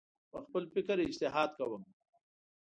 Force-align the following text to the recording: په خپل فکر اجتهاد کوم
په 0.31 0.37
خپل 0.45 0.63
فکر 0.73 0.97
اجتهاد 1.01 1.49
کوم 1.59 1.81